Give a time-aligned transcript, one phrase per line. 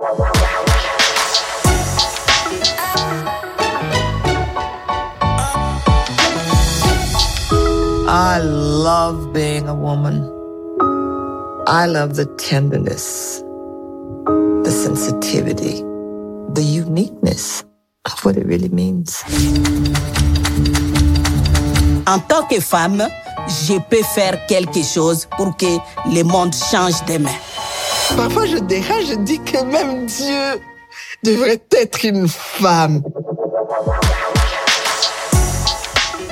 [0.00, 0.04] I
[8.40, 10.22] love being a woman.
[11.66, 13.42] I love the tenderness,
[14.62, 15.82] the sensitivity,
[16.52, 17.64] the uniqueness
[18.04, 19.24] of what it really means.
[22.06, 23.02] En tant que femme,
[23.48, 27.34] je peux faire quelque chose pour que le monde change demain.
[28.16, 30.60] Parfois, je dérange, je dis que même Dieu
[31.24, 33.02] devrait être une femme.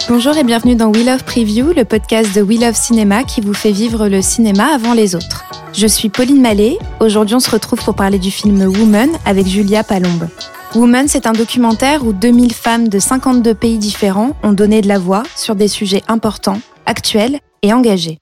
[0.08, 3.54] Bonjour et bienvenue dans We Love Preview, le podcast de We Love Cinéma qui vous
[3.54, 5.44] fait vivre le cinéma avant les autres.
[5.72, 6.78] Je suis Pauline Mallet.
[7.00, 10.28] Aujourd'hui, on se retrouve pour parler du film Woman avec Julia Palombe.
[10.74, 14.98] Woman, c'est un documentaire où 2000 femmes de 52 pays différents ont donné de la
[14.98, 18.19] voix sur des sujets importants, actuels et engagés.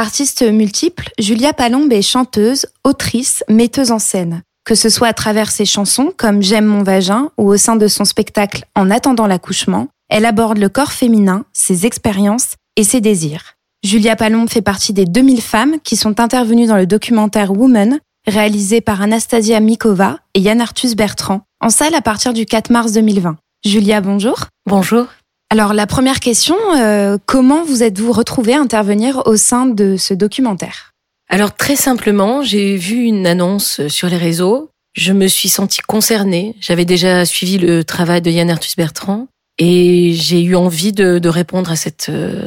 [0.00, 4.42] Artiste multiple, Julia Palombe est chanteuse, autrice, metteuse en scène.
[4.64, 7.88] Que ce soit à travers ses chansons comme J'aime mon vagin ou au sein de
[7.88, 13.56] son spectacle En attendant l'accouchement, elle aborde le corps féminin, ses expériences et ses désirs.
[13.82, 18.80] Julia Palombe fait partie des 2000 femmes qui sont intervenues dans le documentaire Woman, réalisé
[18.80, 23.36] par Anastasia Mikova et Yann Arthus Bertrand, en salle à partir du 4 mars 2020.
[23.64, 24.44] Julia, bonjour.
[24.64, 25.06] Bonjour.
[25.50, 30.12] Alors la première question, euh, comment vous êtes-vous retrouvée à intervenir au sein de ce
[30.12, 30.92] documentaire?
[31.30, 34.70] Alors très simplement, j'ai vu une annonce sur les réseaux.
[34.94, 36.54] Je me suis sentie concernée.
[36.60, 41.28] J'avais déjà suivi le travail de Yann Arthus Bertrand et j'ai eu envie de, de
[41.30, 42.46] répondre à cette euh,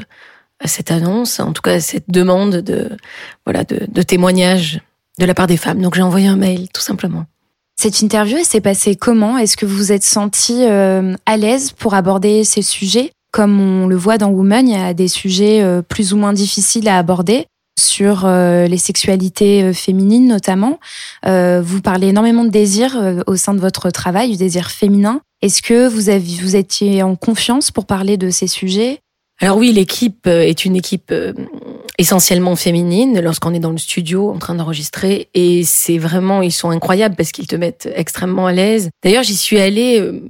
[0.63, 2.95] à cette annonce, en tout cas à cette demande de
[3.45, 4.79] voilà de, de témoignage
[5.17, 5.81] de la part des femmes.
[5.81, 7.25] Donc j'ai envoyé un mail tout simplement.
[7.81, 9.39] Cette interview, s'est passée comment?
[9.39, 13.11] Est-ce que vous vous êtes senti euh, à l'aise pour aborder ces sujets?
[13.31, 16.31] Comme on le voit dans Woman, il y a des sujets euh, plus ou moins
[16.31, 17.47] difficiles à aborder
[17.79, 20.79] sur euh, les sexualités euh, féminines notamment.
[21.25, 25.19] Vous parlez énormément de désir au sein de votre travail, du désir féminin.
[25.41, 28.99] Est-ce que vous, avez, vous étiez en confiance pour parler de ces sujets?
[29.39, 31.11] Alors oui, l'équipe est une équipe
[31.97, 35.29] essentiellement féminine lorsqu'on est dans le studio en train d'enregistrer.
[35.34, 38.90] Et c'est vraiment ils sont incroyables parce qu'ils te mettent extrêmement à l'aise.
[39.03, 40.22] D'ailleurs, j'y suis allée euh,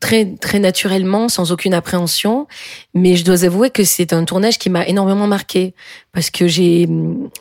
[0.00, 2.46] très très naturellement sans aucune appréhension,
[2.94, 5.74] mais je dois avouer que c'est un tournage qui m'a énormément marqué.
[6.12, 6.88] Parce que j'ai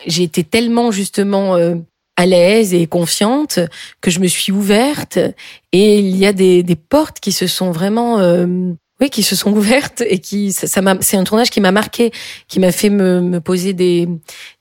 [0.06, 1.76] j'ai été tellement justement euh,
[2.16, 3.60] à l'aise et confiante
[4.02, 5.18] que je me suis ouverte.
[5.72, 9.36] Et il y a des, des portes qui se sont vraiment euh, oui qui se
[9.36, 12.12] sont ouvertes et qui ça, m'a c'est un tournage qui m'a marqué
[12.48, 14.08] qui m'a fait me, me poser des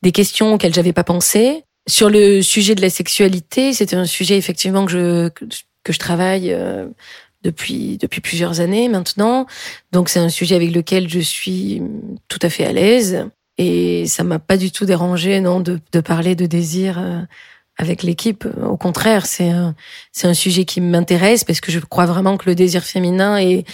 [0.02, 1.64] des questions auxquelles j'avais pas pensé.
[1.88, 5.44] Sur le sujet de la sexualité c'était un sujet effectivement que je que,
[5.84, 6.86] que je travaille euh,
[7.42, 9.46] depuis depuis plusieurs années maintenant.
[9.92, 11.82] Donc c'est un sujet avec lequel je suis
[12.28, 13.26] tout à fait à l'aise.
[13.58, 17.20] Et ça m'a pas du tout dérangé non de, de parler de désir euh,
[17.76, 18.46] avec l'équipe.
[18.64, 19.74] Au contraire, c'est un,
[20.12, 23.64] c'est un sujet qui m'intéresse parce que je crois vraiment que le désir féminin est,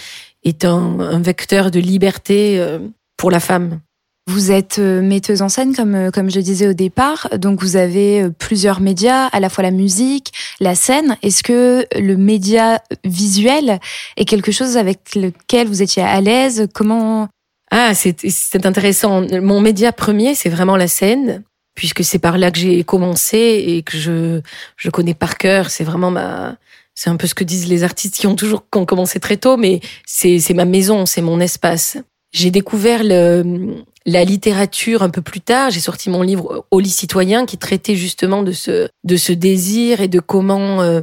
[0.43, 2.79] est un, un vecteur de liberté euh,
[3.17, 3.79] pour la femme.
[4.27, 7.75] Vous êtes euh, metteuse en scène, comme, euh, comme je disais au départ, donc vous
[7.75, 11.17] avez plusieurs médias, à la fois la musique, la scène.
[11.23, 13.79] Est-ce que le média visuel
[14.17, 16.67] est quelque chose avec lequel vous étiez à l'aise?
[16.73, 17.27] Comment
[17.71, 19.25] Ah, c'est, c'est intéressant.
[19.41, 21.43] Mon média premier, c'est vraiment la scène,
[21.75, 24.41] puisque c'est par là que j'ai commencé et que je,
[24.77, 25.71] je connais par cœur.
[25.71, 26.55] C'est vraiment ma,
[26.99, 29.37] c'est un peu ce que disent les artistes qui ont toujours qui ont commencé très
[29.37, 31.95] tôt, mais c'est, ma maison, c'est mon espace.
[32.33, 35.71] J'ai découvert le, la littérature un peu plus tard.
[35.71, 40.01] J'ai sorti mon livre Au lit citoyen qui traitait justement de ce, de ce désir
[40.01, 40.99] et de comment euh,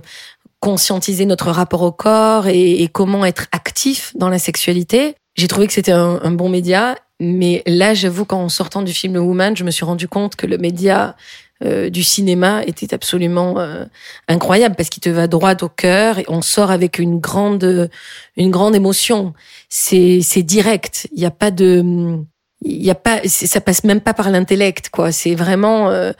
[0.60, 5.14] conscientiser notre rapport au corps et, et comment être actif dans la sexualité.
[5.34, 9.16] J'ai trouvé que c'était un, un bon média, mais là, j'avoue, qu'en sortant du film
[9.16, 11.16] Woman, je me suis rendu compte que le média
[11.64, 13.84] euh, du cinéma était absolument euh,
[14.28, 17.90] incroyable parce qu'il te va droit au cœur et on sort avec une grande,
[18.36, 19.32] une grande émotion.
[19.68, 21.08] C'est, c'est direct.
[21.12, 22.18] Il n'y a pas de,
[22.62, 25.12] il y a pas, ça passe même pas par l'intellect, quoi.
[25.12, 26.12] C'est vraiment, euh,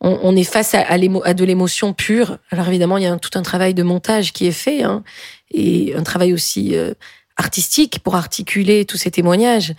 [0.00, 2.38] on, est face à, à, de l'émotion pure.
[2.50, 5.02] Alors évidemment, il y a tout un travail de montage qui est fait, hein,
[5.52, 6.92] et un travail aussi euh,
[7.36, 9.74] artistique pour articuler tous ces témoignages.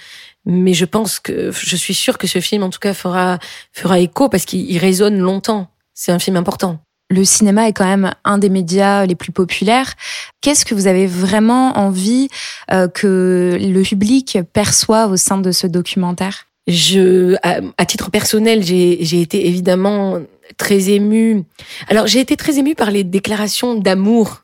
[0.50, 3.38] Mais je pense que, je suis sûre que ce film, en tout cas, fera,
[3.74, 5.68] fera écho parce qu'il résonne longtemps.
[5.94, 6.80] C'est un film important.
[7.10, 9.94] Le cinéma est quand même un des médias les plus populaires.
[10.42, 12.30] Qu'est-ce que vous avez vraiment envie
[12.72, 16.48] euh, que le public perçoive au sein de ce documentaire?
[16.66, 20.20] Je, à, titre personnel, j'ai été évidemment
[20.58, 21.44] très émue.
[21.90, 24.44] Alors, j'ai été très émue par les déclarations d'amour,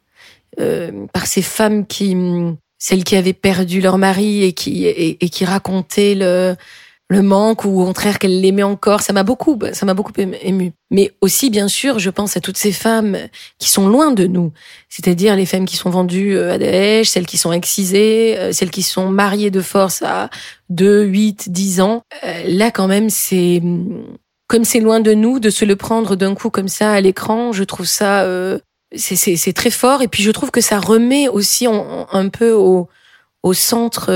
[0.60, 2.16] euh, par ces femmes qui,
[2.84, 6.58] celles qui avaient perdu leur mari et qui et, qui racontaient le
[7.10, 9.02] le manque ou au contraire qu'elle l'aimait encore.
[9.02, 10.74] Ça m'a beaucoup, ça m'a beaucoup ému.
[10.92, 13.18] Mais aussi, bien sûr, je pense à toutes ces femmes
[13.58, 14.52] qui sont loin de nous.
[14.90, 18.72] C'est-à-dire les femmes qui sont vendues euh, à Daesh, celles qui sont excisées, euh, celles
[18.72, 20.30] qui sont mariées de force à
[20.70, 22.02] 2, 8, 10 ans.
[22.26, 23.62] Euh, là, quand même, c'est,
[24.48, 27.54] comme c'est loin de nous, de se le prendre d'un coup comme ça à l'écran,
[27.54, 28.26] je trouve ça,
[28.96, 30.02] c'est très fort.
[30.02, 32.90] Et puis, je trouve que ça remet aussi un peu au,
[33.42, 34.12] au centre,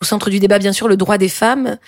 [0.00, 1.78] au centre du débat, bien sûr, le droit des femmes.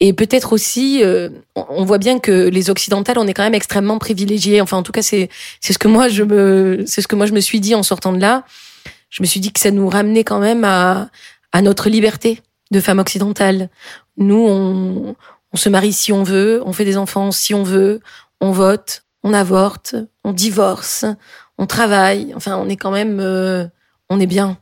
[0.00, 3.98] Et peut-être aussi, euh, on voit bien que les occidentales, on est quand même extrêmement
[3.98, 4.60] privilégiés.
[4.60, 5.28] Enfin, en tout cas, c'est
[5.60, 7.82] c'est ce que moi je me c'est ce que moi je me suis dit en
[7.82, 8.44] sortant de là.
[9.10, 11.10] Je me suis dit que ça nous ramenait quand même à
[11.50, 13.70] à notre liberté de femmes occidentales.
[14.16, 15.16] Nous, on
[15.52, 18.00] on se marie si on veut, on fait des enfants si on veut,
[18.40, 21.06] on vote, on avorte, on divorce,
[21.58, 22.32] on travaille.
[22.34, 23.66] Enfin, on est quand même, euh,
[24.08, 24.58] on est bien.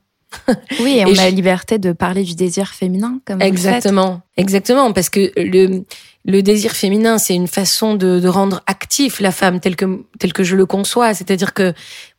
[0.80, 5.08] Oui, et on a la liberté de parler du désir féminin, comme exactement, exactement, parce
[5.08, 5.84] que le
[6.24, 10.32] le désir féminin, c'est une façon de, de, rendre actif la femme telle que telle
[10.32, 11.14] que je le conçois.
[11.14, 11.72] C'est-à-dire que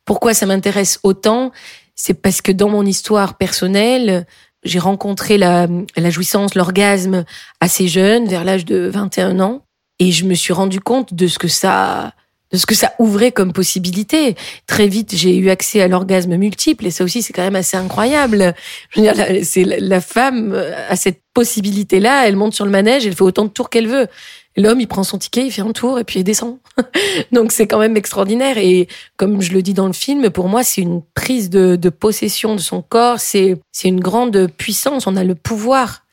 [0.05, 1.51] pourquoi ça m'intéresse autant,
[1.93, 4.25] c'est parce que dans mon histoire personnelle,
[4.63, 7.25] j'ai rencontré la, la jouissance, l'orgasme
[7.59, 9.63] assez jeune, vers l'âge de 21 ans,
[9.99, 12.13] et je me suis rendu compte de ce que ça
[12.51, 14.35] de ce que ça ouvrait comme possibilité.
[14.67, 17.77] Très vite, j'ai eu accès à l'orgasme multiple et ça aussi, c'est quand même assez
[17.77, 18.53] incroyable.
[18.91, 20.53] Je veux dire, c'est la femme
[20.89, 24.07] a cette possibilité-là, elle monte sur le manège, elle fait autant de tours qu'elle veut.
[24.55, 26.57] L'homme, il prend son ticket, il fait un tour et puis il descend.
[27.31, 30.63] Donc c'est quand même extraordinaire et comme je le dis dans le film, pour moi,
[30.63, 35.15] c'est une prise de, de possession de son corps, c'est c'est une grande puissance, on
[35.15, 36.03] a le pouvoir.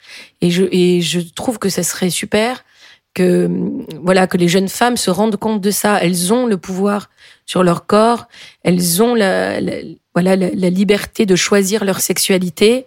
[0.43, 2.65] Et je et je trouve que ça serait super
[3.15, 3.49] que
[4.03, 6.03] voilà que les jeunes femmes se rendent compte de ça.
[6.03, 7.09] Elles ont le pouvoir
[7.47, 8.27] sur leur corps,
[8.63, 9.61] elles ont la,
[10.15, 12.87] voilà la, liberté de choisir leur sexualité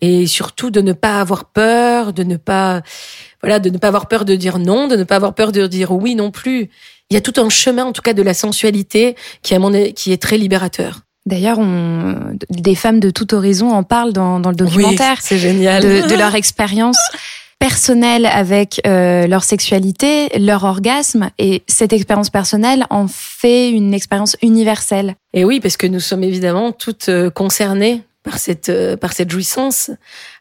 [0.00, 2.82] et surtout de ne pas avoir peur, de ne pas
[3.42, 5.66] voilà de ne pas avoir peur de dire non, de ne pas avoir peur de
[5.66, 6.70] dire oui non plus.
[7.10, 9.72] Il y a tout un chemin en tout cas de la sensualité qui à mon
[9.92, 11.00] qui est très libérateur.
[11.24, 15.18] D'ailleurs, on, des femmes de tout horizon en parlent dans, dans le documentaire.
[15.20, 15.82] c'est génial.
[15.82, 16.98] De, de leur expérience.
[17.62, 24.36] Personnel avec euh, leur sexualité, leur orgasme, et cette expérience personnelle en fait une expérience
[24.42, 25.14] universelle.
[25.32, 29.30] Et oui, parce que nous sommes évidemment toutes euh, concernées par cette euh, par cette
[29.30, 29.92] jouissance.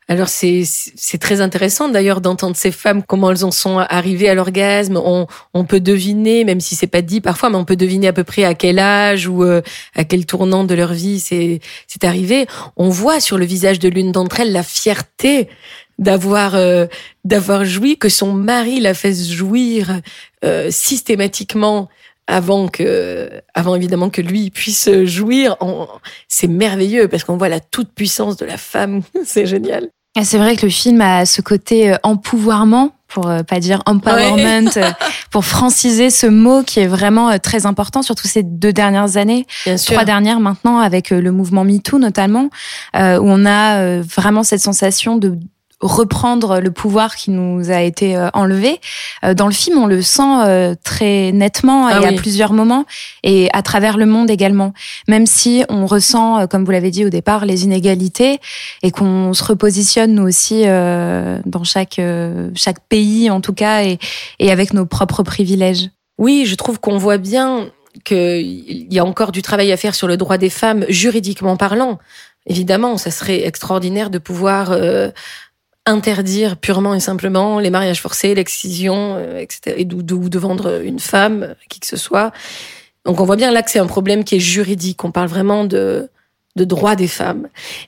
[0.07, 4.33] Alors c'est c'est très intéressant d'ailleurs d'entendre ces femmes comment elles en sont arrivées à
[4.33, 4.97] l'orgasme.
[4.97, 8.13] On on peut deviner, même si c'est pas dit parfois, mais on peut deviner à
[8.13, 12.47] peu près à quel âge ou à quel tournant de leur vie c'est c'est arrivé.
[12.77, 15.47] On voit sur le visage de l'une d'entre elles la fierté
[16.01, 16.87] d'avoir euh,
[17.23, 20.01] d'avoir joui, que son mari la fasse jouir
[20.43, 21.87] euh, systématiquement
[22.27, 25.55] avant que avant évidemment que lui puisse jouir.
[26.27, 29.01] C'est merveilleux parce qu'on voit la toute puissance de la femme.
[29.25, 29.87] C'est génial.
[30.21, 34.69] C'est vrai que le film a ce côté euh, empouvoirment, pour pas dire empowerment,
[35.31, 39.45] pour franciser ce mot qui est vraiment très important, surtout ces deux dernières années,
[39.85, 42.49] trois dernières maintenant, avec le mouvement MeToo notamment,
[42.93, 45.37] où on a vraiment cette sensation de
[45.81, 48.79] reprendre le pouvoir qui nous a été euh, enlevé.
[49.23, 52.85] Euh, dans le film, on le sent euh, très nettement et ah à plusieurs moments
[53.23, 54.73] et à travers le monde également.
[55.07, 58.39] Même si on ressent, comme vous l'avez dit au départ, les inégalités
[58.83, 61.99] et qu'on se repositionne nous aussi dans chaque
[62.55, 63.99] chaque pays en tout cas et,
[64.39, 65.89] et avec nos propres privilèges.
[66.17, 67.69] Oui, je trouve qu'on voit bien
[68.03, 71.99] qu'il y a encore du travail à faire sur le droit des femmes juridiquement parlant.
[72.47, 74.71] Évidemment, ça serait extraordinaire de pouvoir
[75.85, 80.99] interdire purement et simplement les mariages forcés, l'excision, euh, etc., et de, de, vendre une
[80.99, 82.31] femme, qui que ce soit.
[83.05, 85.03] Donc on voit bien là que c'est un problème qui est juridique.
[85.03, 86.09] On parle vraiment de
[86.55, 87.47] de droits des femmes.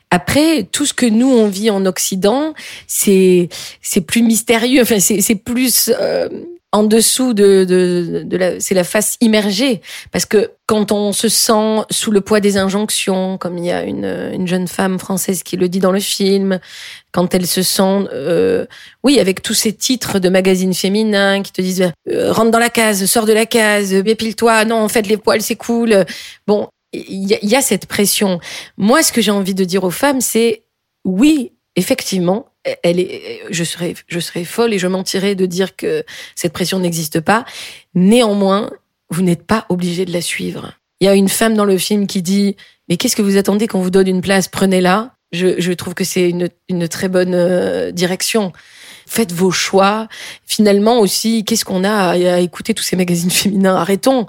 [0.10, 2.54] Après, tout ce que nous on vit en Occident,
[2.88, 3.50] c'est
[3.82, 4.82] c'est plus mystérieux.
[4.82, 6.30] Enfin, c'est c'est plus euh,
[6.74, 9.82] en dessous de, de, de la, c'est la face immergée.
[10.12, 13.84] Parce que quand on se sent sous le poids des injonctions, comme il y a
[13.84, 16.60] une, une jeune femme française qui le dit dans le film,
[17.12, 18.66] quand elle se sent, euh,
[19.04, 22.72] oui, avec tous ces titres de magazines féminins qui te disent euh, rentre dans la
[22.72, 26.06] case, sors de la case, épile-toi, non, en fait les poils c'est cool.
[26.48, 28.40] Bon, il y, y a cette pression.
[28.78, 30.64] Moi, ce que j'ai envie de dire aux femmes, c'est
[31.04, 32.48] oui, effectivement,
[32.84, 36.04] elle est, je serais, je serais folle et je mentirais de dire que
[36.36, 37.46] cette pression n'existe pas.
[37.94, 38.70] Néanmoins,
[39.10, 40.74] vous n'êtes pas obligé de la suivre.
[41.00, 42.56] Il y a une femme dans le film qui dit,
[42.88, 44.48] mais qu'est-ce que vous attendez qu'on vous donne une place?
[44.48, 45.16] Prenez-la.
[45.32, 48.54] Je, je trouve que c'est une, une très bonne euh, direction.
[49.08, 50.08] Faites vos choix.
[50.46, 53.76] Finalement aussi, qu'est-ce qu'on a à, à écouter tous ces magazines féminins?
[53.76, 54.28] Arrêtons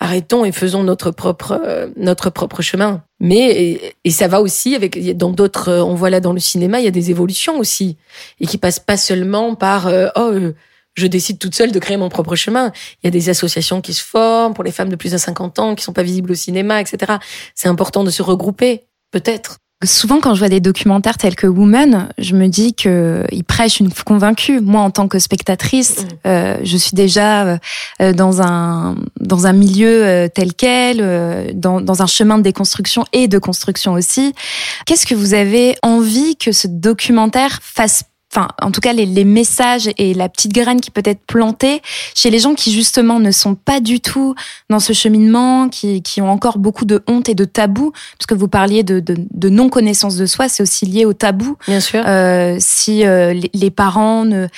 [0.00, 3.02] arrêtons et faisons notre propre euh, notre propre chemin.
[3.20, 6.80] Mais et, et, ça va aussi avec dans d'autres on voit là dans le cinéma
[6.80, 7.96] il y a des évolutions aussi
[8.40, 10.54] et qui passent pas seulement par euh, oh euh,
[10.94, 12.72] je décide toute seule de créer mon propre chemin.
[13.02, 15.58] Il y a des associations qui se forment pour les femmes de plus de 50
[15.58, 17.16] ans qui sont pas visibles au cinéma, etc.
[17.54, 19.58] C'est important de se regrouper, peut-être.
[19.84, 23.78] Souvent, quand je vois des documentaires tels que Woman, je me dis que ils prêchent
[23.78, 24.60] une convaincue.
[24.60, 26.06] Moi, en tant que spectatrice, mmh.
[26.26, 27.58] euh, je suis déjà
[28.00, 32.42] euh, dans un dans un milieu euh, tel quel, euh, dans, dans un chemin de
[32.42, 34.32] déconstruction et de construction aussi.
[34.86, 38.04] Qu'est-ce que vous avez envie que ce documentaire fasse
[38.36, 41.80] enfin, en tout cas, les, les, messages et la petite graine qui peut être plantée
[42.14, 44.34] chez les gens qui justement ne sont pas du tout
[44.68, 48.34] dans ce cheminement, qui, qui ont encore beaucoup de honte et de tabou, parce que
[48.34, 51.56] vous parliez de, de, de non connaissance de soi, c'est aussi lié au tabou.
[51.66, 52.02] Bien sûr.
[52.06, 54.48] Euh, si euh, les, les, parents ne,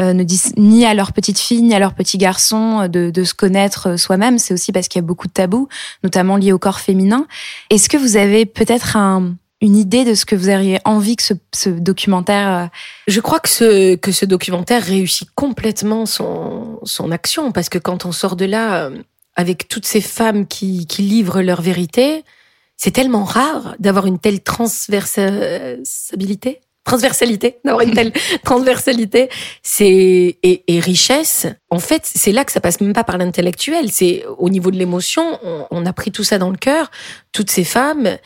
[0.00, 3.24] euh, ne disent ni à leur petite fille ni à leur petit garçon de, de
[3.24, 5.68] se connaître soi-même, c'est aussi parce qu'il y a beaucoup de tabous,
[6.02, 7.26] notamment liés au corps féminin.
[7.70, 11.22] Est-ce que vous avez peut-être un une idée de ce que vous auriez envie que
[11.22, 12.66] ce, ce documentaire euh,
[13.08, 18.06] Je crois que ce que ce documentaire réussit complètement son son action parce que quand
[18.06, 19.02] on sort de là euh,
[19.34, 22.24] avec toutes ces femmes qui qui livrent leur vérité,
[22.76, 28.12] c'est tellement rare d'avoir une telle transversalité transversalité, d'avoir une telle
[28.44, 29.28] transversalité,
[29.62, 31.46] c'est et, et, richesse.
[31.68, 34.78] En fait, c'est là que ça passe même pas par l'intellectuel, c'est au niveau de
[34.78, 35.38] l'émotion.
[35.44, 36.90] On, on, a pris tout ça dans le cœur,
[37.32, 38.16] toutes ces femmes,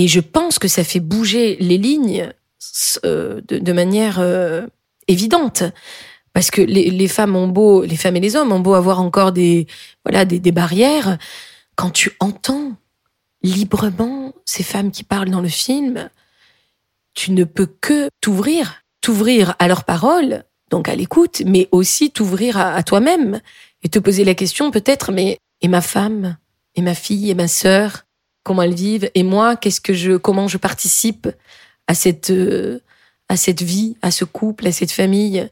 [0.00, 2.32] et je pense que ça fait bouger les lignes
[3.04, 4.66] euh, de, manière euh,
[5.08, 5.62] évidente.
[6.32, 9.32] Parce que les, femmes ont beau, les femmes et les hommes ont beau avoir encore
[9.32, 9.66] des,
[10.06, 11.18] voilà, des, des barrières.
[11.76, 12.72] Quand tu entends
[13.42, 16.08] librement ces femmes qui parlent dans le film,
[17.12, 22.56] tu ne peux que t'ouvrir, t'ouvrir à leurs paroles, donc à l'écoute, mais aussi t'ouvrir
[22.56, 23.42] à, à toi-même
[23.82, 26.38] et te poser la question peut-être, mais et ma femme,
[26.74, 28.06] et ma fille, et ma sœur,
[28.42, 29.10] comment elles vivent.
[29.14, 31.28] Et moi qu'est-ce que je comment je participe
[31.86, 32.80] à cette euh,
[33.28, 35.48] à cette vie à ce couple à cette famille.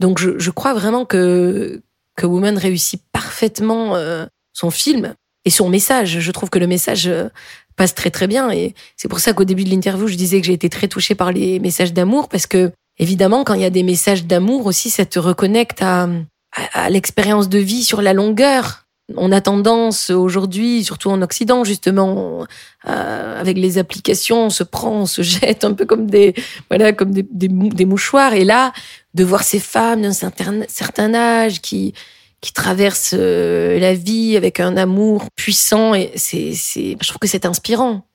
[0.00, 1.82] Donc je, je crois vraiment que
[2.16, 6.20] que Woman réussit parfaitement euh, son film et son message.
[6.20, 7.28] Je trouve que le message euh,
[7.76, 8.50] passe très très bien.
[8.50, 11.14] Et c'est pour ça qu'au début de l'interview je disais que j'ai été très touchée
[11.14, 14.90] par les messages d'amour parce que évidemment quand il y a des messages d'amour aussi
[14.90, 16.08] ça te reconnecte à,
[16.54, 18.81] à, à l'expérience de vie sur la longueur
[19.16, 22.46] on a tendance aujourd'hui, surtout en Occident justement,
[22.88, 26.34] euh, avec les applications, on se prend, on se jette un peu comme des
[26.70, 28.34] voilà comme des, mouchoirs.
[28.34, 28.72] Et là,
[29.14, 31.94] de voir ces femmes d'un certain, âge qui
[32.40, 37.46] qui traversent euh, la vie avec un amour puissant, et c'est je trouve que c'est
[37.46, 38.06] inspirant.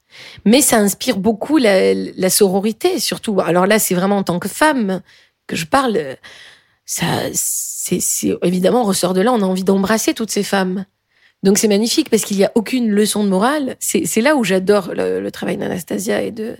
[0.45, 3.39] Mais ça inspire beaucoup la sororité surtout.
[3.39, 5.01] Alors là, c'est vraiment en tant que femme
[5.45, 6.17] que je parle
[6.87, 7.99] ça, c'est,
[8.41, 10.85] évidemment, on ressort de là, on a envie d'embrasser toutes ces femmes.
[11.43, 13.75] Donc c'est magnifique parce qu'il n'y a aucune leçon de morale.
[13.79, 16.57] C'est, là où j'adore le, travail d'Anastasia et de,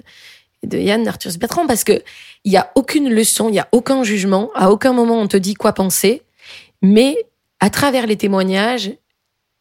[0.70, 2.04] Yann Arthur Bertrand parce que
[2.44, 5.38] il y a aucune leçon, il y a aucun jugement, à aucun moment on te
[5.38, 6.24] dit quoi penser,
[6.82, 7.16] mais
[7.60, 8.92] à travers les témoignages,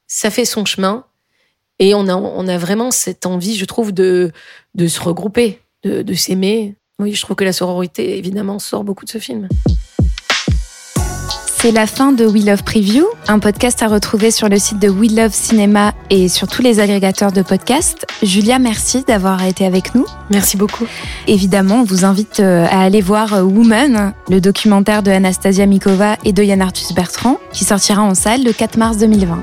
[0.09, 1.05] ça fait son chemin
[1.79, 4.33] et on a, vraiment cette envie, je trouve, de,
[4.75, 6.75] de se regrouper, de, de s'aimer.
[6.99, 9.49] Oui, je trouve que la sororité, évidemment, sort beaucoup de ce film.
[11.67, 14.89] C'est la fin de We Love Preview, un podcast à retrouver sur le site de
[14.89, 18.07] We Love Cinéma et sur tous les agrégateurs de podcasts.
[18.23, 20.07] Julia, merci d'avoir été avec nous.
[20.31, 20.87] Merci beaucoup.
[21.27, 26.19] Évidemment, on vous invite euh, à aller voir euh, Woman, le documentaire de Anastasia Mikova
[26.25, 29.43] et de Yann Arthus Bertrand, qui sortira en salle le 4 mars 2020.